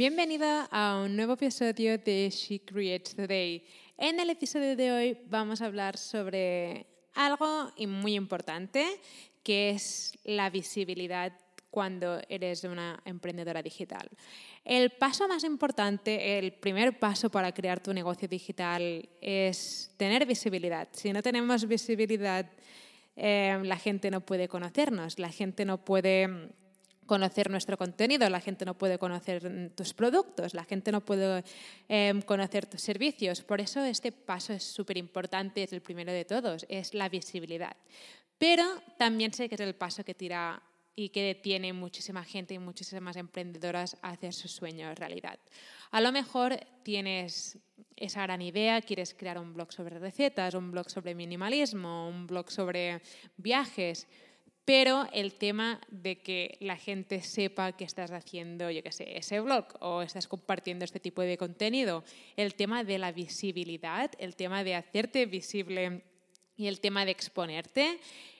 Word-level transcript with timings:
Bienvenida 0.00 0.66
a 0.70 1.02
un 1.04 1.14
nuevo 1.14 1.34
episodio 1.34 1.98
de 1.98 2.30
She 2.30 2.60
Creates 2.60 3.14
Today. 3.14 3.62
En 3.98 4.18
el 4.18 4.30
episodio 4.30 4.74
de 4.74 4.90
hoy 4.90 5.18
vamos 5.28 5.60
a 5.60 5.66
hablar 5.66 5.98
sobre 5.98 6.86
algo 7.12 7.70
muy 7.86 8.14
importante, 8.14 8.86
que 9.42 9.68
es 9.68 10.14
la 10.24 10.48
visibilidad 10.48 11.34
cuando 11.70 12.18
eres 12.30 12.64
una 12.64 13.02
emprendedora 13.04 13.62
digital. 13.62 14.08
El 14.64 14.88
paso 14.88 15.28
más 15.28 15.44
importante, 15.44 16.38
el 16.38 16.54
primer 16.54 16.98
paso 16.98 17.28
para 17.28 17.52
crear 17.52 17.78
tu 17.80 17.92
negocio 17.92 18.26
digital 18.26 19.06
es 19.20 19.92
tener 19.98 20.24
visibilidad. 20.24 20.88
Si 20.92 21.12
no 21.12 21.22
tenemos 21.22 21.68
visibilidad, 21.68 22.50
eh, 23.16 23.60
la 23.62 23.76
gente 23.76 24.10
no 24.10 24.22
puede 24.22 24.48
conocernos, 24.48 25.18
la 25.18 25.28
gente 25.28 25.66
no 25.66 25.84
puede 25.84 26.54
conocer 27.10 27.50
nuestro 27.50 27.76
contenido, 27.76 28.30
la 28.30 28.40
gente 28.40 28.64
no 28.64 28.78
puede 28.78 28.96
conocer 28.96 29.72
tus 29.74 29.92
productos, 29.94 30.54
la 30.54 30.62
gente 30.62 30.92
no 30.92 31.00
puede 31.00 31.42
em, 31.88 32.22
conocer 32.22 32.66
tus 32.66 32.82
servicios. 32.82 33.42
Por 33.42 33.60
eso 33.60 33.82
este 33.82 34.12
paso 34.12 34.52
es 34.52 34.62
súper 34.62 34.96
importante, 34.96 35.64
es 35.64 35.72
el 35.72 35.80
primero 35.80 36.12
de 36.12 36.24
todos, 36.24 36.64
es 36.68 36.94
la 36.94 37.08
visibilidad. 37.08 37.76
Pero 38.38 38.64
también 38.96 39.32
sé 39.32 39.48
que 39.48 39.56
es 39.56 39.60
el 39.60 39.74
paso 39.74 40.04
que 40.04 40.14
tira 40.14 40.62
y 40.94 41.08
que 41.08 41.24
detiene 41.24 41.72
muchísima 41.72 42.22
gente 42.22 42.54
y 42.54 42.60
muchísimas 42.60 43.16
emprendedoras 43.16 43.96
a 44.02 44.10
hacer 44.10 44.32
sus 44.32 44.52
sueños 44.52 44.96
realidad. 44.96 45.40
A 45.90 46.00
lo 46.00 46.12
mejor 46.12 46.60
tienes 46.84 47.58
esa 47.96 48.22
gran 48.22 48.40
idea, 48.40 48.80
quieres 48.82 49.14
crear 49.14 49.36
un 49.36 49.52
blog 49.52 49.72
sobre 49.72 49.98
recetas, 49.98 50.54
un 50.54 50.70
blog 50.70 50.88
sobre 50.88 51.16
minimalismo, 51.16 52.08
un 52.08 52.28
blog 52.28 52.52
sobre 52.52 53.02
viajes, 53.36 54.06
pero 54.70 55.08
el 55.12 55.34
tema 55.34 55.80
de 55.90 56.20
que 56.20 56.56
la 56.60 56.76
gente 56.76 57.22
sepa 57.22 57.72
que 57.72 57.82
estás 57.82 58.12
haciendo, 58.12 58.70
yo 58.70 58.84
qué 58.84 58.92
sé, 58.92 59.18
ese 59.18 59.40
blog 59.40 59.64
o 59.80 60.00
estás 60.00 60.28
compartiendo 60.28 60.84
este 60.84 61.00
tipo 61.00 61.22
de 61.22 61.36
contenido, 61.36 62.04
el 62.36 62.54
tema 62.54 62.84
de 62.84 62.98
la 62.98 63.10
visibilidad, 63.10 64.12
el 64.20 64.36
tema 64.36 64.62
de 64.62 64.76
hacerte 64.76 65.26
visible 65.26 66.04
y 66.56 66.68
el 66.68 66.78
tema 66.78 67.04
de 67.04 67.10
exponerte, 67.10 67.98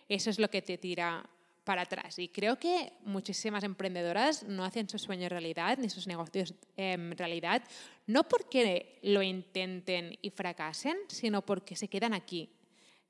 eso 0.08 0.30
es 0.30 0.38
lo 0.38 0.48
que 0.50 0.62
te 0.62 0.78
tira 0.78 1.28
para 1.64 1.82
atrás. 1.82 2.16
Y 2.20 2.28
creo 2.28 2.60
que 2.60 2.92
muchísimas 3.02 3.64
emprendedoras 3.64 4.44
no 4.44 4.64
hacen 4.64 4.88
sus 4.88 5.02
sueños 5.02 5.30
realidad 5.30 5.78
ni 5.78 5.90
sus 5.90 6.06
negocios 6.06 6.54
en 6.76 7.18
realidad, 7.18 7.64
no 8.06 8.22
porque 8.28 9.00
lo 9.02 9.20
intenten 9.20 10.16
y 10.22 10.30
fracasen, 10.30 10.96
sino 11.08 11.42
porque 11.42 11.74
se 11.74 11.88
quedan 11.88 12.14
aquí 12.14 12.50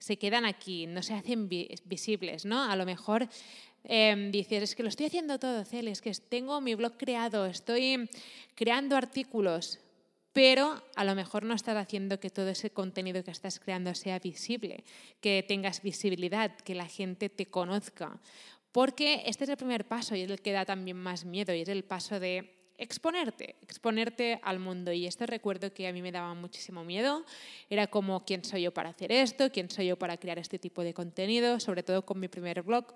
se 0.01 0.17
quedan 0.17 0.47
aquí, 0.47 0.87
no 0.87 1.03
se 1.03 1.15
hacen 1.15 1.49
visibles, 1.49 2.45
¿no? 2.47 2.65
A 2.65 2.75
lo 2.75 2.87
mejor 2.87 3.29
em, 3.85 4.33
dices, 4.33 4.63
es 4.63 4.75
que 4.75 4.83
lo 4.83 4.89
estoy 4.89 5.07
haciendo 5.07 5.39
todo, 5.39 5.65
Cel, 5.65 5.89
es 5.89 6.01
que 6.01 6.11
tengo 6.13 6.61
mi 6.61 6.75
blog 6.75 6.97
creado, 6.97 7.47
estoy 7.47 8.09
creando 8.55 8.97
artículos, 8.97 9.79
pero 10.33 10.83
a 10.97 11.05
lo 11.05 11.15
mejor 11.15 11.45
no 11.45 11.55
estás 11.55 11.77
haciendo 11.77 12.19
que 12.19 12.31
todo 12.31 12.49
ese 12.49 12.71
contenido 12.71 13.23
que 13.23 13.31
estás 13.31 13.61
creando 13.61 13.95
sea 13.95 14.19
visible, 14.19 14.85
que 15.21 15.45
tengas 15.47 15.83
visibilidad, 15.83 16.57
que 16.57 16.75
la 16.75 16.87
gente 16.87 17.29
te 17.29 17.47
conozca. 17.47 18.19
Porque 18.73 19.23
este 19.27 19.45
es 19.45 19.51
el 19.51 19.57
primer 19.57 19.87
paso 19.87 20.15
y 20.15 20.23
es 20.23 20.31
el 20.31 20.41
que 20.41 20.53
da 20.53 20.65
también 20.65 20.97
más 20.97 21.25
miedo 21.25 21.53
y 21.53 21.61
es 21.61 21.69
el 21.69 21.85
paso 21.85 22.21
de 22.21 22.60
exponerte, 22.81 23.57
exponerte 23.63 24.41
al 24.43 24.59
mundo. 24.59 24.93
Y 24.93 25.07
esto 25.07 25.27
recuerdo 25.27 25.73
que 25.73 25.87
a 25.87 25.93
mí 25.93 26.03
me 26.03 26.11
daba 26.11 26.35
muchísimo 26.35 26.85
miedo. 26.85 27.25
Era 27.69 27.87
como, 27.87 28.25
¿quién 28.25 28.45
soy 28.45 28.63
yo 28.63 28.73
para 28.73 28.91
hacer 28.91 29.13
esto? 29.13 29.51
¿Quién 29.53 29.71
soy 29.71 29.87
yo 29.87 29.97
para 29.97 30.17
crear 30.17 30.39
este 30.39 30.59
tipo 30.59 30.83
de 30.83 30.95
contenido? 30.95 31.61
Sobre 31.61 31.83
todo 31.83 32.05
con 32.05 32.19
mi 32.19 32.29
primer 32.29 32.63
blog. 32.63 32.95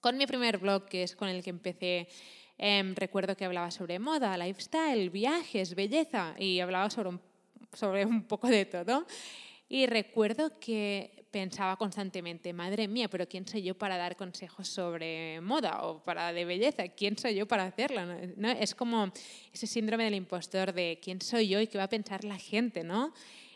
Con 0.00 0.16
mi 0.16 0.26
primer 0.26 0.58
blog, 0.58 0.86
que 0.86 1.02
es 1.02 1.14
con 1.14 1.28
el 1.28 1.42
que 1.42 1.50
empecé, 1.50 2.08
em, 2.56 2.94
recuerdo 2.94 3.36
que 3.36 3.44
hablaba 3.44 3.70
sobre 3.70 3.98
moda, 3.98 4.38
lifestyle, 4.38 5.10
viajes, 5.10 5.74
belleza 5.74 6.34
y 6.38 6.60
hablaba 6.60 6.88
sobre 6.88 7.18
sobre 7.72 8.04
un 8.04 8.24
poco 8.24 8.48
de 8.48 8.64
todo. 8.64 9.06
Y 9.68 9.86
recuerdo 9.86 10.58
que 10.58 11.19
pensaba 11.30 11.76
constantemente, 11.76 12.52
madre 12.52 12.88
mía, 12.88 13.08
pero 13.08 13.28
¿quién 13.28 13.46
soy 13.46 13.62
yo 13.62 13.76
para 13.76 13.96
dar 13.96 14.16
consejos 14.16 14.68
sobre 14.68 15.40
moda 15.40 15.82
o 15.84 16.02
para 16.02 16.32
de 16.32 16.44
belleza? 16.44 16.88
¿Quién 16.88 17.16
soy 17.16 17.34
yo 17.34 17.46
para 17.46 17.64
hacerlo? 17.64 18.02
¿No? 18.36 18.50
Es 18.50 18.74
como 18.74 19.12
ese 19.52 19.66
síndrome 19.66 20.04
del 20.04 20.14
impostor 20.14 20.72
de 20.72 20.98
quién 21.02 21.20
soy 21.20 21.48
yo 21.48 21.60
y 21.60 21.66
qué 21.66 21.78
va 21.78 21.84
a 21.84 21.88
pensar 21.88 22.24
la 22.24 22.36
gente, 22.36 22.82
¿no? 22.82 23.12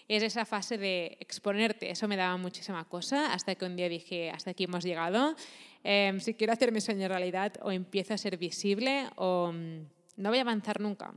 Es 0.06 0.22
esa 0.22 0.44
fase 0.44 0.76
de 0.76 1.16
exponerte, 1.18 1.90
eso 1.90 2.06
me 2.06 2.16
daba 2.16 2.36
muchísima 2.36 2.84
cosa, 2.84 3.32
hasta 3.32 3.54
que 3.54 3.64
un 3.64 3.74
día 3.74 3.88
dije, 3.88 4.30
hasta 4.30 4.50
aquí 4.50 4.64
hemos 4.64 4.84
llegado, 4.84 5.34
em, 5.82 6.20
si 6.20 6.34
quiero 6.34 6.52
hacer 6.52 6.72
mi 6.72 6.80
sueño 6.80 7.08
realidad 7.08 7.54
o 7.62 7.72
empiezo 7.72 8.12
a 8.12 8.18
ser 8.18 8.36
visible 8.36 9.08
o 9.16 9.50
mm, 9.52 9.86
no 10.16 10.28
voy 10.28 10.38
a 10.38 10.42
avanzar 10.42 10.80
nunca. 10.80 11.12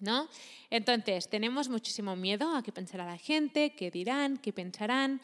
¿No? 0.00 0.28
Entonces, 0.68 1.30
tenemos 1.30 1.68
muchísimo 1.68 2.16
miedo 2.16 2.56
a 2.56 2.62
qué 2.64 2.72
pensará 2.72 3.06
la 3.06 3.18
gente, 3.18 3.76
qué 3.76 3.88
dirán, 3.92 4.36
qué 4.36 4.52
pensarán, 4.52 5.20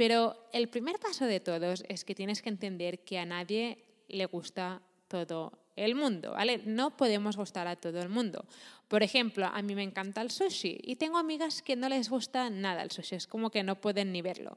pero 0.00 0.48
el 0.54 0.70
primer 0.70 0.98
paso 0.98 1.26
de 1.26 1.40
todos 1.40 1.84
es 1.86 2.06
que 2.06 2.14
tienes 2.14 2.40
que 2.40 2.48
entender 2.48 3.00
que 3.00 3.18
a 3.18 3.26
nadie 3.26 3.84
le 4.08 4.24
gusta 4.24 4.80
todo 5.08 5.52
el 5.76 5.94
mundo, 5.94 6.30
¿vale? 6.30 6.62
No 6.64 6.96
podemos 6.96 7.36
gustar 7.36 7.66
a 7.66 7.76
todo 7.76 8.00
el 8.00 8.08
mundo. 8.08 8.46
Por 8.88 9.02
ejemplo, 9.02 9.44
a 9.44 9.60
mí 9.60 9.74
me 9.74 9.82
encanta 9.82 10.22
el 10.22 10.30
sushi 10.30 10.78
y 10.82 10.96
tengo 10.96 11.18
amigas 11.18 11.60
que 11.60 11.76
no 11.76 11.90
les 11.90 12.08
gusta 12.08 12.48
nada 12.48 12.82
el 12.82 12.90
sushi, 12.90 13.16
es 13.16 13.26
como 13.26 13.50
que 13.50 13.62
no 13.62 13.78
pueden 13.78 14.10
ni 14.10 14.22
verlo. 14.22 14.56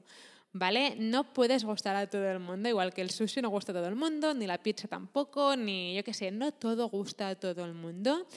¿Vale? 0.53 0.95
No 0.97 1.33
puedes 1.33 1.65
gustar 1.65 1.97
a 1.97 2.07
todo 2.09 2.25
el 2.31 2.39
mundo, 2.39 2.69
igual 2.69 2.93
que 2.93 3.01
el 3.01 3.09
sushi 3.09 3.41
no 3.41 3.49
gusta 3.49 3.73
a 3.73 3.75
todo 3.75 3.87
el 3.89 3.95
mundo, 3.95 4.33
ni 4.33 4.47
la 4.47 4.59
pizza 4.59 4.87
tampoco, 4.87 5.57
ni 5.57 5.93
yo 5.93 6.05
qué 6.05 6.13
sé, 6.13 6.31
no 6.31 6.53
todo 6.53 6.87
gusta 6.87 7.27
a 7.27 7.35
todo 7.35 7.65
el 7.65 7.73
mundo. 7.73 8.27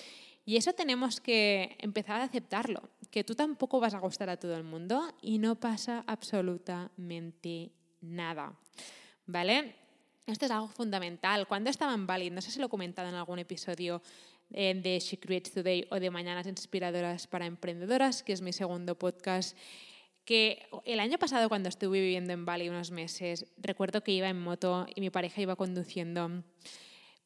Y 0.47 0.57
eso 0.57 0.73
tenemos 0.73 1.21
que 1.21 1.77
empezar 1.81 2.21
a 2.21 2.25
aceptarlo, 2.25 2.89
que 3.11 3.25
tú 3.25 3.35
tampoco 3.35 3.81
vas 3.81 3.95
a 3.95 3.99
gustar 3.99 4.31
a 4.31 4.37
todo 4.37 4.57
el 4.57 4.63
mundo 4.63 5.13
y 5.21 5.39
no 5.39 5.57
pasa 5.57 6.05
absolutamente 6.07 7.73
nada. 8.01 8.57
¿Vale? 9.27 9.75
Esto 10.25 10.45
es 10.45 10.53
algo 10.53 10.69
fundamental. 10.69 11.49
Cuando 11.49 11.69
estaba 11.69 11.95
en 11.95 12.07
Bali, 12.07 12.31
no 12.31 12.41
sé 12.41 12.53
si 12.53 12.61
lo 12.61 12.67
he 12.67 12.69
comentado 12.69 13.09
en 13.09 13.17
algún 13.17 13.41
episodio 13.41 14.01
eh, 14.53 14.81
de 14.81 15.01
She 15.01 15.19
Creates 15.19 15.53
Today 15.53 15.89
o 15.91 15.99
de 15.99 16.11
Mañanas 16.11 16.47
Inspiradoras 16.47 17.27
para 17.27 17.47
Emprendedoras, 17.47 18.23
que 18.23 18.33
es 18.33 18.41
mi 18.41 18.53
segundo 18.53 18.97
podcast, 18.97 19.57
que 20.25 20.69
el 20.85 21.01
año 21.01 21.19
pasado 21.19 21.49
cuando 21.49 21.69
estuve 21.69 22.01
viviendo 22.01 22.33
en 22.33 22.45
Bali 22.45 22.69
unos 22.69 22.93
meses, 22.93 23.47
recuerdo 23.57 24.05
que 24.05 24.13
iba 24.13 24.29
en 24.29 24.41
moto 24.41 24.87
y 24.95 25.01
mi 25.01 25.11
pareja 25.11 25.41
iba 25.41 25.57
conduciendo 25.57 26.45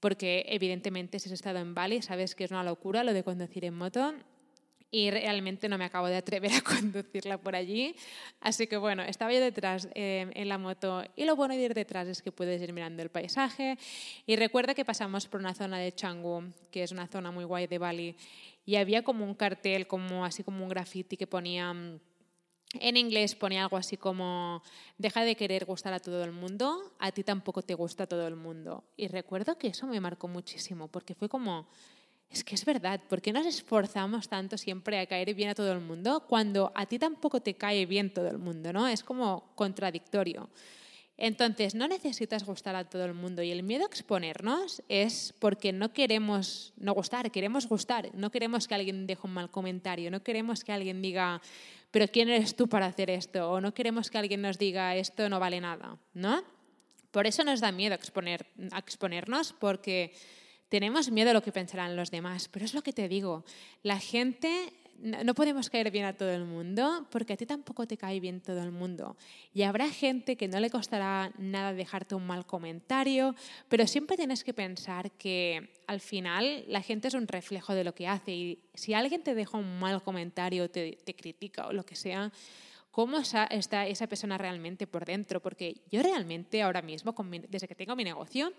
porque 0.00 0.44
evidentemente 0.48 1.18
si 1.18 1.28
has 1.28 1.34
estado 1.34 1.58
en 1.58 1.74
Bali 1.74 2.02
sabes 2.02 2.34
que 2.34 2.44
es 2.44 2.50
una 2.50 2.64
locura 2.64 3.04
lo 3.04 3.12
de 3.12 3.22
conducir 3.22 3.64
en 3.64 3.74
moto 3.74 4.14
y 4.90 5.10
realmente 5.10 5.68
no 5.68 5.78
me 5.78 5.84
acabo 5.84 6.08
de 6.08 6.16
atrever 6.16 6.52
a 6.54 6.60
conducirla 6.62 7.38
por 7.38 7.54
allí. 7.54 7.94
Así 8.40 8.66
que 8.66 8.76
bueno, 8.76 9.02
estaba 9.02 9.32
yo 9.32 9.40
detrás 9.40 9.88
eh, 9.94 10.30
en 10.34 10.48
la 10.48 10.58
moto 10.58 11.04
y 11.16 11.24
lo 11.24 11.36
bueno 11.36 11.54
de 11.54 11.60
ir 11.60 11.74
detrás 11.74 12.08
es 12.08 12.22
que 12.22 12.32
puedes 12.32 12.60
ir 12.60 12.72
mirando 12.72 13.02
el 13.02 13.10
paisaje. 13.10 13.78
Y 14.26 14.36
recuerda 14.36 14.74
que 14.74 14.84
pasamos 14.84 15.28
por 15.28 15.40
una 15.40 15.54
zona 15.54 15.78
de 15.78 15.92
Canggu, 15.92 16.44
que 16.70 16.82
es 16.82 16.92
una 16.92 17.06
zona 17.06 17.30
muy 17.30 17.44
guay 17.44 17.66
de 17.66 17.78
Bali, 17.78 18.16
y 18.66 18.76
había 18.76 19.02
como 19.02 19.24
un 19.24 19.34
cartel, 19.34 19.86
como 19.86 20.24
así 20.24 20.42
como 20.42 20.62
un 20.62 20.68
graffiti 20.68 21.16
que 21.16 21.26
ponía 21.26 21.72
mm, 21.72 22.00
en 22.74 22.96
inglés 22.96 23.34
pone 23.34 23.58
algo 23.58 23.76
así 23.76 23.96
como, 23.96 24.62
deja 24.96 25.24
de 25.24 25.34
querer 25.34 25.64
gustar 25.64 25.92
a 25.92 26.00
todo 26.00 26.22
el 26.22 26.32
mundo, 26.32 26.92
a 26.98 27.10
ti 27.10 27.24
tampoco 27.24 27.62
te 27.62 27.74
gusta 27.74 28.06
todo 28.06 28.26
el 28.28 28.36
mundo. 28.36 28.84
Y 28.96 29.08
recuerdo 29.08 29.58
que 29.58 29.68
eso 29.68 29.86
me 29.86 30.00
marcó 30.00 30.28
muchísimo, 30.28 30.86
porque 30.86 31.14
fue 31.14 31.28
como, 31.28 31.68
es 32.30 32.44
que 32.44 32.54
es 32.54 32.64
verdad, 32.64 33.00
¿por 33.08 33.20
qué 33.20 33.32
nos 33.32 33.44
esforzamos 33.44 34.28
tanto 34.28 34.56
siempre 34.56 35.00
a 35.00 35.06
caer 35.06 35.34
bien 35.34 35.48
a 35.48 35.54
todo 35.54 35.72
el 35.72 35.80
mundo 35.80 36.24
cuando 36.28 36.70
a 36.76 36.86
ti 36.86 36.98
tampoco 36.98 37.40
te 37.40 37.54
cae 37.54 37.86
bien 37.86 38.14
todo 38.14 38.28
el 38.28 38.38
mundo? 38.38 38.72
¿no? 38.72 38.86
Es 38.86 39.02
como 39.02 39.52
contradictorio. 39.56 40.48
Entonces, 41.22 41.74
no 41.74 41.86
necesitas 41.86 42.44
gustar 42.44 42.76
a 42.76 42.88
todo 42.88 43.04
el 43.04 43.12
mundo 43.12 43.42
y 43.42 43.50
el 43.50 43.62
miedo 43.62 43.82
a 43.82 43.88
exponernos 43.88 44.82
es 44.88 45.34
porque 45.38 45.70
no 45.70 45.92
queremos 45.92 46.72
no 46.78 46.94
gustar, 46.94 47.30
queremos 47.30 47.68
gustar, 47.68 48.08
no 48.14 48.30
queremos 48.30 48.66
que 48.66 48.74
alguien 48.74 49.06
deje 49.06 49.20
un 49.24 49.34
mal 49.34 49.50
comentario, 49.50 50.10
no 50.10 50.22
queremos 50.22 50.64
que 50.64 50.72
alguien 50.72 51.02
diga, 51.02 51.42
pero 51.90 52.08
¿quién 52.08 52.28
eres 52.28 52.56
tú 52.56 52.68
para 52.68 52.86
hacer 52.86 53.10
esto? 53.10 53.50
O 53.50 53.60
no 53.60 53.74
queremos 53.74 54.10
que 54.10 54.18
alguien 54.18 54.42
nos 54.42 54.58
diga 54.58 54.96
esto 54.96 55.28
no 55.28 55.40
vale 55.40 55.60
nada, 55.60 55.98
¿no? 56.14 56.42
Por 57.10 57.26
eso 57.26 57.42
nos 57.42 57.60
da 57.60 57.72
miedo 57.72 57.94
exponer, 57.94 58.46
exponernos, 58.76 59.52
porque 59.52 60.12
tenemos 60.68 61.10
miedo 61.10 61.30
a 61.30 61.34
lo 61.34 61.42
que 61.42 61.50
pensarán 61.50 61.96
los 61.96 62.10
demás, 62.10 62.48
pero 62.48 62.64
es 62.64 62.74
lo 62.74 62.82
que 62.82 62.92
te 62.92 63.08
digo, 63.08 63.44
la 63.82 63.98
gente 63.98 64.72
no 65.00 65.34
podemos 65.34 65.70
caer 65.70 65.90
bien 65.90 66.04
a 66.04 66.12
todo 66.12 66.30
el 66.30 66.44
mundo 66.44 67.06
porque 67.10 67.32
a 67.32 67.36
ti 67.36 67.46
tampoco 67.46 67.86
te 67.86 67.96
cae 67.96 68.20
bien 68.20 68.40
todo 68.40 68.62
el 68.62 68.70
mundo. 68.70 69.16
Y 69.54 69.62
habrá 69.62 69.88
gente 69.88 70.36
que 70.36 70.48
no 70.48 70.60
le 70.60 70.70
costará 70.70 71.32
nada 71.38 71.72
dejarte 71.72 72.14
un 72.14 72.26
mal 72.26 72.46
comentario, 72.46 73.34
pero 73.68 73.86
siempre 73.86 74.16
tienes 74.16 74.44
que 74.44 74.52
pensar 74.52 75.10
que 75.12 75.70
al 75.86 76.00
final 76.00 76.64
la 76.68 76.82
gente 76.82 77.08
es 77.08 77.14
un 77.14 77.26
reflejo 77.26 77.74
de 77.74 77.84
lo 77.84 77.94
que 77.94 78.06
hace 78.06 78.32
y 78.32 78.58
si 78.74 78.94
alguien 78.94 79.22
te 79.22 79.34
deja 79.34 79.56
un 79.56 79.78
mal 79.78 80.02
comentario, 80.02 80.70
te, 80.70 80.98
te 81.04 81.14
critica 81.14 81.66
o 81.66 81.72
lo 81.72 81.84
que 81.84 81.96
sea, 81.96 82.30
¿cómo 82.90 83.18
está 83.18 83.86
esa 83.86 84.06
persona 84.06 84.36
realmente 84.36 84.86
por 84.86 85.04
dentro? 85.04 85.40
Porque 85.40 85.80
yo 85.90 86.02
realmente 86.02 86.62
ahora 86.62 86.82
mismo, 86.82 87.14
desde 87.48 87.68
que 87.68 87.74
tengo 87.74 87.96
mi 87.96 88.04
negocio, 88.04 88.52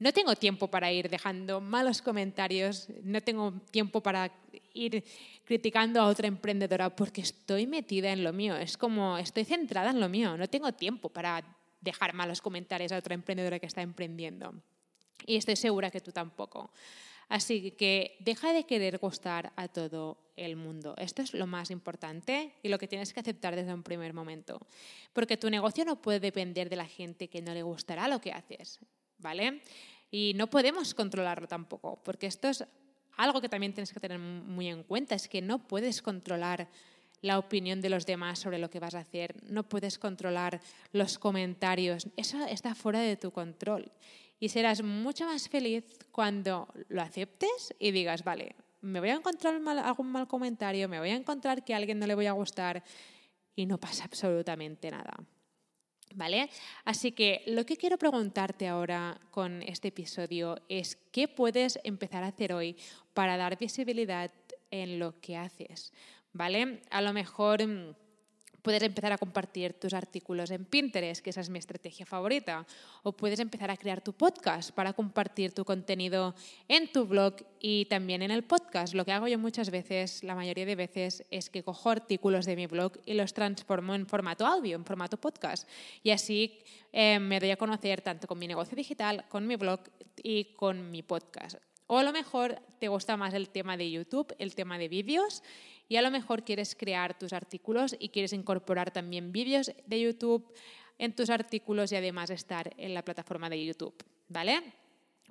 no 0.00 0.12
tengo 0.12 0.34
tiempo 0.34 0.68
para 0.68 0.90
ir 0.90 1.08
dejando 1.08 1.60
malos 1.60 2.00
comentarios, 2.02 2.88
no 3.04 3.20
tengo 3.20 3.52
tiempo 3.70 4.02
para 4.02 4.32
ir 4.72 5.04
criticando 5.44 6.00
a 6.00 6.06
otra 6.06 6.26
emprendedora 6.26 6.96
porque 6.96 7.20
estoy 7.20 7.66
metida 7.66 8.10
en 8.10 8.24
lo 8.24 8.32
mío, 8.32 8.56
es 8.56 8.76
como 8.76 9.18
estoy 9.18 9.44
centrada 9.44 9.90
en 9.90 10.00
lo 10.00 10.08
mío, 10.08 10.36
no 10.38 10.48
tengo 10.48 10.72
tiempo 10.72 11.10
para 11.10 11.44
dejar 11.82 12.14
malos 12.14 12.40
comentarios 12.40 12.92
a 12.92 12.96
otra 12.96 13.14
emprendedora 13.14 13.58
que 13.58 13.66
está 13.66 13.82
emprendiendo. 13.82 14.54
Y 15.26 15.36
estoy 15.36 15.56
segura 15.56 15.90
que 15.90 16.00
tú 16.00 16.12
tampoco. 16.12 16.70
Así 17.28 17.72
que 17.72 18.16
deja 18.20 18.52
de 18.52 18.64
querer 18.64 18.98
gustar 18.98 19.52
a 19.54 19.68
todo 19.68 20.18
el 20.36 20.56
mundo. 20.56 20.94
Esto 20.96 21.20
es 21.22 21.34
lo 21.34 21.46
más 21.46 21.70
importante 21.70 22.54
y 22.62 22.68
lo 22.70 22.78
que 22.78 22.88
tienes 22.88 23.12
que 23.12 23.20
aceptar 23.20 23.54
desde 23.54 23.72
un 23.72 23.82
primer 23.82 24.14
momento. 24.14 24.60
Porque 25.12 25.36
tu 25.36 25.50
negocio 25.50 25.84
no 25.84 26.00
puede 26.00 26.20
depender 26.20 26.70
de 26.70 26.76
la 26.76 26.86
gente 26.86 27.28
que 27.28 27.42
no 27.42 27.52
le 27.52 27.62
gustará 27.62 28.08
lo 28.08 28.20
que 28.20 28.32
haces. 28.32 28.80
¿Vale? 29.20 29.62
Y 30.10 30.32
no 30.34 30.48
podemos 30.48 30.94
controlarlo 30.94 31.46
tampoco, 31.46 32.00
porque 32.02 32.26
esto 32.26 32.48
es 32.48 32.64
algo 33.16 33.40
que 33.40 33.48
también 33.48 33.72
tienes 33.72 33.92
que 33.92 34.00
tener 34.00 34.18
muy 34.18 34.68
en 34.68 34.82
cuenta, 34.82 35.14
es 35.14 35.28
que 35.28 35.42
no 35.42 35.58
puedes 35.66 36.02
controlar 36.02 36.68
la 37.22 37.38
opinión 37.38 37.80
de 37.80 37.90
los 37.90 38.06
demás 38.06 38.38
sobre 38.38 38.58
lo 38.58 38.70
que 38.70 38.80
vas 38.80 38.94
a 38.94 39.00
hacer, 39.00 39.36
no 39.44 39.62
puedes 39.62 39.98
controlar 39.98 40.60
los 40.92 41.18
comentarios, 41.18 42.08
eso 42.16 42.44
está 42.46 42.74
fuera 42.74 43.00
de 43.00 43.16
tu 43.16 43.30
control. 43.30 43.92
Y 44.38 44.48
serás 44.48 44.82
mucho 44.82 45.26
más 45.26 45.48
feliz 45.48 45.84
cuando 46.10 46.68
lo 46.88 47.02
aceptes 47.02 47.74
y 47.78 47.90
digas, 47.90 48.24
vale, 48.24 48.56
me 48.80 49.00
voy 49.00 49.10
a 49.10 49.14
encontrar 49.14 49.60
algún 49.84 50.10
mal 50.10 50.26
comentario, 50.26 50.88
me 50.88 50.98
voy 50.98 51.10
a 51.10 51.16
encontrar 51.16 51.62
que 51.62 51.74
a 51.74 51.76
alguien 51.76 51.98
no 51.98 52.06
le 52.06 52.14
voy 52.14 52.26
a 52.26 52.32
gustar 52.32 52.82
y 53.54 53.66
no 53.66 53.78
pasa 53.78 54.04
absolutamente 54.04 54.90
nada. 54.90 55.12
¿Vale? 56.14 56.50
Así 56.84 57.12
que 57.12 57.42
lo 57.46 57.64
que 57.64 57.76
quiero 57.76 57.96
preguntarte 57.96 58.66
ahora 58.66 59.20
con 59.30 59.62
este 59.62 59.88
episodio 59.88 60.58
es 60.68 60.98
qué 61.12 61.28
puedes 61.28 61.78
empezar 61.84 62.24
a 62.24 62.28
hacer 62.28 62.52
hoy 62.52 62.76
para 63.14 63.36
dar 63.36 63.56
visibilidad 63.56 64.32
en 64.72 64.98
lo 64.98 65.20
que 65.20 65.36
haces, 65.36 65.92
¿vale? 66.32 66.82
A 66.90 67.00
lo 67.00 67.12
mejor 67.12 67.64
mm, 67.66 67.94
Puedes 68.62 68.82
empezar 68.82 69.12
a 69.12 69.18
compartir 69.18 69.74
tus 69.74 69.94
artículos 69.94 70.50
en 70.50 70.64
Pinterest, 70.64 71.22
que 71.22 71.30
esa 71.30 71.40
es 71.40 71.50
mi 71.50 71.58
estrategia 71.58 72.06
favorita. 72.06 72.66
O 73.02 73.12
puedes 73.12 73.40
empezar 73.40 73.70
a 73.70 73.76
crear 73.76 74.00
tu 74.00 74.12
podcast 74.12 74.70
para 74.72 74.92
compartir 74.92 75.52
tu 75.52 75.64
contenido 75.64 76.34
en 76.68 76.90
tu 76.92 77.06
blog 77.06 77.36
y 77.60 77.86
también 77.86 78.22
en 78.22 78.30
el 78.30 78.44
podcast. 78.44 78.94
Lo 78.94 79.04
que 79.04 79.12
hago 79.12 79.28
yo 79.28 79.38
muchas 79.38 79.70
veces, 79.70 80.22
la 80.22 80.34
mayoría 80.34 80.66
de 80.66 80.76
veces, 80.76 81.24
es 81.30 81.50
que 81.50 81.62
cojo 81.62 81.90
artículos 81.90 82.46
de 82.46 82.56
mi 82.56 82.66
blog 82.66 82.92
y 83.06 83.14
los 83.14 83.32
transformo 83.32 83.94
en 83.94 84.06
formato 84.06 84.46
audio, 84.46 84.76
en 84.76 84.84
formato 84.84 85.16
podcast. 85.16 85.68
Y 86.02 86.10
así 86.10 86.58
eh, 86.92 87.18
me 87.18 87.40
doy 87.40 87.50
a 87.50 87.56
conocer 87.56 88.02
tanto 88.02 88.26
con 88.26 88.38
mi 88.38 88.46
negocio 88.46 88.76
digital, 88.76 89.24
con 89.28 89.46
mi 89.46 89.56
blog 89.56 89.80
y 90.22 90.54
con 90.54 90.90
mi 90.90 91.02
podcast. 91.02 91.56
O 91.92 91.98
a 91.98 92.04
lo 92.04 92.12
mejor 92.12 92.62
te 92.78 92.86
gusta 92.86 93.16
más 93.16 93.34
el 93.34 93.48
tema 93.48 93.76
de 93.76 93.90
YouTube, 93.90 94.32
el 94.38 94.54
tema 94.54 94.78
de 94.78 94.86
vídeos 94.86 95.42
y 95.88 95.96
a 95.96 96.02
lo 96.02 96.12
mejor 96.12 96.44
quieres 96.44 96.76
crear 96.76 97.18
tus 97.18 97.32
artículos 97.32 97.96
y 97.98 98.10
quieres 98.10 98.32
incorporar 98.32 98.92
también 98.92 99.32
vídeos 99.32 99.72
de 99.86 100.00
YouTube 100.00 100.54
en 100.98 101.16
tus 101.16 101.30
artículos 101.30 101.90
y 101.90 101.96
además 101.96 102.30
estar 102.30 102.72
en 102.76 102.94
la 102.94 103.04
plataforma 103.04 103.50
de 103.50 103.64
YouTube, 103.64 104.04
¿vale? 104.28 104.62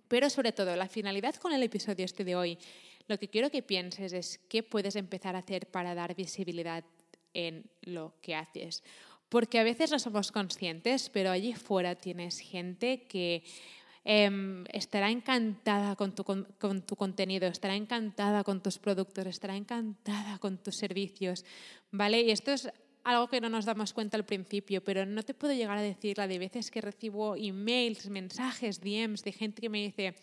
Pero 0.09 0.29
sobre 0.29 0.51
todo, 0.51 0.75
la 0.75 0.89
finalidad 0.89 1.35
con 1.35 1.53
el 1.53 1.63
episodio 1.63 2.03
este 2.03 2.25
de 2.25 2.35
hoy, 2.35 2.57
lo 3.07 3.17
que 3.17 3.29
quiero 3.29 3.50
que 3.50 3.63
pienses 3.63 4.11
es 4.11 4.41
qué 4.50 4.61
puedes 4.61 4.97
empezar 4.97 5.38
a 5.38 5.39
hacer 5.39 5.67
para 5.67 5.95
dar 5.95 6.13
visibilidad 6.13 6.83
en 7.33 7.69
lo 7.83 8.15
que 8.21 8.35
haces. 8.35 8.83
Porque 9.29 9.59
a 9.59 9.63
veces 9.63 9.91
no 9.91 10.00
somos 10.00 10.33
conscientes, 10.33 11.09
pero 11.09 11.31
allí 11.31 11.53
fuera 11.53 11.95
tienes 11.95 12.39
gente 12.39 13.03
que 13.03 13.45
Em, 14.05 14.63
estará 14.71 15.11
encantada 15.11 15.95
con 15.95 16.15
tu, 16.15 16.23
con 16.23 16.81
tu 16.81 16.95
contenido, 16.95 17.47
estará 17.47 17.75
encantada 17.75 18.43
con 18.43 18.63
tus 18.63 18.79
productos, 18.79 19.25
estará 19.27 19.55
encantada 19.55 20.39
con 20.39 20.57
tus 20.57 20.77
servicios, 20.77 21.45
¿vale? 21.91 22.21
Y 22.21 22.31
esto 22.31 22.51
es 22.51 22.71
algo 23.03 23.27
que 23.27 23.41
no 23.41 23.49
nos 23.49 23.65
damos 23.65 23.93
cuenta 23.93 24.17
al 24.17 24.25
principio, 24.25 24.83
pero 24.83 25.05
no 25.05 25.23
te 25.23 25.33
puedo 25.33 25.53
llegar 25.53 25.77
a 25.77 25.81
decir 25.81 26.17
la 26.17 26.27
de 26.27 26.39
veces 26.39 26.71
que 26.71 26.81
recibo 26.81 27.35
emails, 27.35 28.09
mensajes, 28.09 28.79
DMs 28.79 29.23
de 29.23 29.31
gente 29.31 29.61
que 29.61 29.69
me 29.69 29.83
dice, 29.83 30.15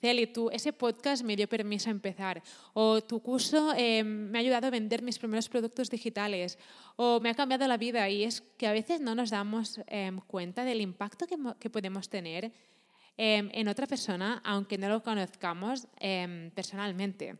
Celi, 0.00 0.26
tú, 0.26 0.48
ese 0.50 0.72
podcast 0.72 1.22
me 1.22 1.36
dio 1.36 1.46
permiso 1.48 1.90
a 1.90 1.92
empezar, 1.92 2.42
o 2.72 3.02
tu 3.02 3.20
curso 3.20 3.74
em, 3.76 4.30
me 4.30 4.38
ha 4.38 4.40
ayudado 4.40 4.68
a 4.68 4.70
vender 4.70 5.02
mis 5.02 5.18
primeros 5.18 5.48
productos 5.48 5.90
digitales, 5.90 6.58
o 6.96 7.20
me 7.20 7.28
ha 7.28 7.34
cambiado 7.34 7.66
la 7.68 7.76
vida, 7.76 8.08
y 8.08 8.24
es 8.24 8.40
que 8.56 8.66
a 8.66 8.72
veces 8.72 9.00
no 9.00 9.14
nos 9.14 9.30
damos 9.30 9.80
em, 9.86 10.20
cuenta 10.20 10.64
del 10.64 10.80
impacto 10.80 11.26
que, 11.26 11.36
que 11.58 11.68
podemos 11.68 12.08
tener 12.08 12.52
Em, 13.22 13.50
en 13.52 13.68
otra 13.68 13.86
persona, 13.86 14.40
aunque 14.46 14.78
no 14.78 14.88
lo 14.88 15.02
conozcamos 15.02 15.86
em, 15.98 16.50
personalmente. 16.52 17.36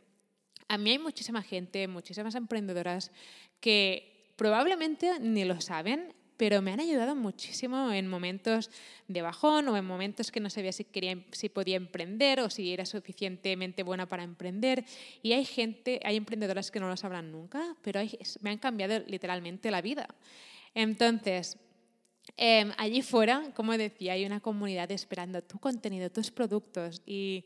A 0.67 0.77
mí 0.77 0.91
hay 0.91 0.99
muchísima 0.99 1.41
gente, 1.41 1.87
muchísimas 1.87 2.35
emprendedoras 2.35 3.11
que 3.59 4.29
probablemente 4.35 5.19
ni 5.19 5.43
lo 5.43 5.59
saben, 5.59 6.13
pero 6.37 6.61
me 6.61 6.71
han 6.71 6.81
ayudado 6.81 7.15
muchísimo 7.15 7.91
en 7.91 8.07
momentos 8.07 8.69
de 9.07 9.23
bajón 9.23 9.69
o 9.69 9.75
en 9.75 9.83
momentos 9.83 10.31
que 10.31 10.39
no 10.39 10.51
sabía 10.51 10.71
si, 10.71 10.83
quería, 10.83 11.17
si 11.31 11.49
podía 11.49 11.77
emprender 11.77 12.41
o 12.41 12.51
si 12.51 12.71
era 12.71 12.85
suficientemente 12.85 13.81
buena 13.81 14.05
para 14.05 14.21
emprender. 14.21 14.85
Y 15.23 15.33
hay 15.33 15.45
gente, 15.45 15.99
hay 16.03 16.15
emprendedoras 16.15 16.69
que 16.69 16.79
no 16.79 16.89
lo 16.89 16.95
sabrán 16.95 17.31
nunca, 17.31 17.75
pero 17.81 18.01
me 18.41 18.51
han 18.51 18.59
cambiado 18.59 19.03
literalmente 19.07 19.71
la 19.71 19.81
vida. 19.81 20.07
Entonces, 20.75 21.57
Em, 22.37 22.71
allí 22.77 23.01
fuera, 23.01 23.51
como 23.53 23.77
decía, 23.77 24.13
hay 24.13 24.25
una 24.25 24.39
comunidad 24.39 24.91
esperando 24.91 25.41
tu 25.43 25.59
contenido, 25.59 26.09
tus 26.09 26.31
productos 26.31 27.01
y 27.05 27.45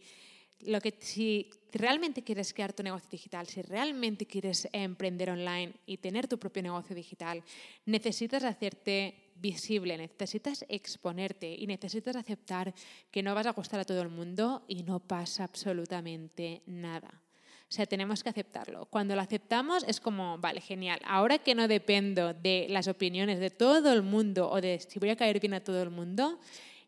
lo 0.62 0.80
que 0.82 0.96
si 1.00 1.50
realmente 1.72 2.24
quieres 2.24 2.54
crear 2.54 2.74
tu 2.74 2.84
negocio 2.84 3.10
digital, 3.10 3.48
si 3.48 3.62
realmente 3.62 4.26
quieres 4.26 4.68
emprender 4.72 5.30
online 5.30 5.74
y 5.86 5.98
tener 5.98 6.28
tu 6.28 6.38
propio 6.40 6.64
negocio 6.64 6.96
digital, 6.96 7.44
necesitas 7.86 8.44
hacerte 8.44 9.32
visible, 9.36 9.98
necesitas 9.98 10.66
exponerte 10.70 11.54
y 11.54 11.68
necesitas 11.68 12.16
aceptar 12.16 12.74
que 13.12 13.22
no 13.22 13.36
vas 13.36 13.48
a 13.48 13.52
gustar 13.52 13.82
a 13.82 13.86
todo 13.86 14.02
el 14.02 14.10
mundo 14.10 14.64
y 14.68 14.84
no 14.84 15.00
pasa 15.00 15.44
absolutamente 15.44 16.62
nada. 16.66 17.25
O 17.68 17.74
sea, 17.76 17.86
tenemos 17.86 18.24
que 18.24 18.30
aceptarlo. 18.30 18.86
Cuando 18.86 19.16
lo 19.16 19.22
aceptamos 19.22 19.84
es 19.88 20.00
como, 20.00 20.38
vale, 20.38 20.62
genial. 20.62 21.00
Ahora 21.04 21.40
que 21.40 21.56
no 21.56 21.68
dependo 21.68 22.34
de 22.34 22.68
las 22.70 22.88
opiniones 22.88 23.40
de 23.40 23.50
todo 23.50 23.92
el 23.92 24.04
mundo 24.04 24.50
o 24.50 24.62
de 24.62 24.80
si 24.80 25.00
voy 25.00 25.10
a 25.10 25.16
caer 25.16 25.40
bien 25.40 25.56
a 25.56 25.64
todo 25.64 25.82
el 25.82 25.90
mundo, 25.90 26.40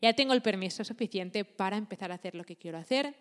ya 0.01 0.13
tengo 0.13 0.33
el 0.33 0.41
permiso 0.41 0.83
suficiente 0.83 1.45
para 1.45 1.77
empezar 1.77 2.11
a 2.11 2.15
hacer 2.15 2.35
lo 2.35 2.43
que 2.43 2.55
quiero 2.55 2.77
hacer, 2.77 3.15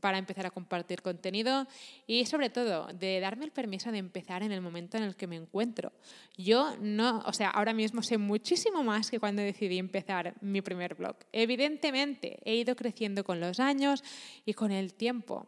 para 0.00 0.18
empezar 0.18 0.46
a 0.46 0.50
compartir 0.50 1.02
contenido 1.02 1.66
y 2.06 2.26
sobre 2.26 2.50
todo 2.50 2.86
de 2.92 3.20
darme 3.20 3.46
el 3.46 3.50
permiso 3.52 3.90
de 3.90 3.98
empezar 3.98 4.42
en 4.42 4.52
el 4.52 4.60
momento 4.60 4.96
en 4.96 5.02
el 5.02 5.16
que 5.16 5.26
me 5.26 5.36
encuentro. 5.36 5.92
Yo 6.36 6.76
no, 6.80 7.22
o 7.26 7.32
sea, 7.32 7.50
ahora 7.50 7.72
mismo 7.72 8.02
sé 8.02 8.18
muchísimo 8.18 8.84
más 8.84 9.10
que 9.10 9.18
cuando 9.18 9.42
decidí 9.42 9.78
empezar 9.78 10.34
mi 10.40 10.60
primer 10.60 10.94
blog. 10.94 11.16
Evidentemente, 11.32 12.38
he 12.44 12.54
ido 12.54 12.76
creciendo 12.76 13.24
con 13.24 13.40
los 13.40 13.58
años 13.60 14.04
y 14.44 14.54
con 14.54 14.70
el 14.70 14.94
tiempo, 14.94 15.46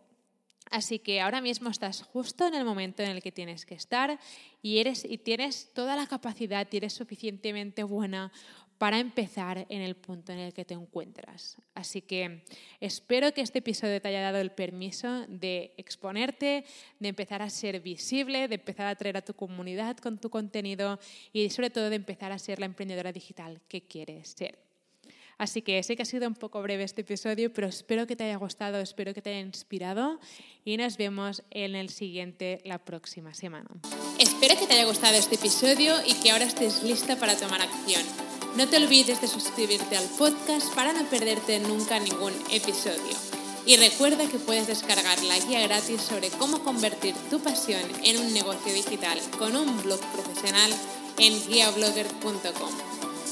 Así 0.71 1.01
que 1.01 1.21
ahora 1.21 1.41
mismo 1.41 1.69
estás 1.69 2.03
justo 2.03 2.47
en 2.47 2.55
el 2.55 2.65
momento 2.65 3.03
en 3.03 3.11
el 3.11 3.23
que 3.23 3.33
tienes 3.33 3.67
que 3.67 3.75
estar 3.75 4.19
y, 4.63 4.79
eres, 4.79 5.05
y 5.05 5.19
tienes 5.19 5.73
toda 5.75 5.97
la 5.97 6.07
capacidad 6.07 6.67
y 6.71 6.77
eres 6.77 6.93
suficientemente 6.93 7.83
buena 7.83 8.33
para 8.79 8.99
empezar 8.99 9.67
en 9.69 9.83
el 9.83 9.95
punto 9.95 10.33
en 10.33 10.39
el 10.39 10.55
que 10.55 10.65
te 10.65 10.73
encuentras. 10.73 11.59
Así 11.75 12.01
que 12.01 12.45
espero 12.81 13.35
que 13.35 13.43
este 13.43 13.59
episodio 13.59 14.01
te 14.01 14.09
haya 14.09 14.23
dado 14.23 14.39
el 14.39 14.53
permiso 14.53 15.27
de 15.29 15.75
exponerte, 15.77 16.65
de 16.99 17.09
empezar 17.09 17.43
a 17.43 17.51
ser 17.51 17.81
visible, 17.81 18.49
de 18.49 18.55
empezar 18.55 18.87
a 18.87 18.91
atraer 18.91 19.19
a 19.19 19.23
tu 19.23 19.35
comunidad 19.35 19.99
con 19.99 20.19
tu 20.19 20.31
contenido 20.31 20.99
y 21.31 21.51
sobre 21.51 21.69
todo 21.69 21.91
de 21.91 21.97
empezar 21.97 22.33
a 22.33 22.39
ser 22.39 22.59
la 22.59 22.65
emprendedora 22.65 23.13
digital 23.13 23.61
que 23.69 23.83
quieres 23.83 24.31
ser. 24.31 24.70
Así 25.41 25.63
que 25.63 25.83
sé 25.83 25.97
que 25.97 26.03
ha 26.03 26.05
sido 26.05 26.29
un 26.29 26.35
poco 26.35 26.61
breve 26.61 26.85
este 26.85 27.01
episodio, 27.01 27.51
pero 27.51 27.67
espero 27.67 28.07
que 28.07 28.15
te 28.15 28.25
haya 28.25 28.37
gustado, 28.37 28.79
espero 28.79 29.15
que 29.15 29.23
te 29.23 29.31
haya 29.31 29.41
inspirado 29.41 30.21
y 30.67 30.77
nos 30.77 30.99
vemos 30.99 31.43
en 31.51 31.77
el 31.77 31.89
siguiente 31.89 32.61
la 32.67 32.77
próxima 32.77 33.33
semana. 33.33 33.71
Espero 34.19 34.55
que 34.61 34.67
te 34.67 34.75
haya 34.75 34.85
gustado 34.85 35.17
este 35.17 35.37
episodio 35.37 35.95
y 36.07 36.13
que 36.21 36.31
ahora 36.31 36.45
estés 36.45 36.83
lista 36.83 37.17
para 37.17 37.35
tomar 37.39 37.63
acción. 37.63 38.03
No 38.55 38.69
te 38.69 38.77
olvides 38.77 39.23
de 39.23 39.29
suscribirte 39.29 39.97
al 39.97 40.05
podcast 40.19 40.75
para 40.75 40.93
no 40.93 41.09
perderte 41.09 41.59
nunca 41.61 41.99
ningún 41.99 42.35
episodio. 42.53 43.17
Y 43.65 43.79
recuerda 43.79 44.29
que 44.29 44.39
puedes 44.39 44.67
descargar 44.67 45.23
la 45.23 45.39
guía 45.39 45.67
gratis 45.67 46.03
sobre 46.03 46.29
cómo 46.29 46.63
convertir 46.63 47.15
tu 47.31 47.41
pasión 47.41 47.81
en 48.05 48.19
un 48.19 48.35
negocio 48.35 48.75
digital 48.75 49.19
con 49.39 49.57
un 49.57 49.83
blog 49.85 50.01
profesional 50.13 50.71
en 51.17 51.33
guiablogger.com. 51.49 53.10